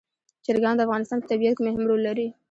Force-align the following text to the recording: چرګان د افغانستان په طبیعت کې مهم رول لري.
چرګان 0.45 0.75
د 0.77 0.81
افغانستان 0.87 1.17
په 1.21 1.27
طبیعت 1.31 1.53
کې 1.57 1.63
مهم 1.67 1.83
رول 1.89 2.01
لري. 2.07 2.27